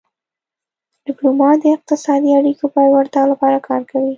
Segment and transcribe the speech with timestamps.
[1.05, 4.09] ډیپلومات د اقتصادي اړیکو پیاوړتیا لپاره کار کوي